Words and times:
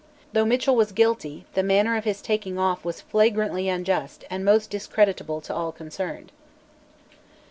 Though 0.33 0.45
Mitchell 0.45 0.75
was 0.75 0.93
guilty, 0.93 1.45
the 1.53 1.61
manner 1.61 1.95
of 1.95 2.05
his 2.05 2.23
taking 2.23 2.57
off 2.57 2.83
was 2.83 3.01
flagrantly 3.01 3.69
unjust 3.69 4.25
and 4.31 4.43
most 4.43 4.71
discreditable 4.71 5.41
to 5.41 5.53
all 5.53 5.71
concerned. 5.71 6.31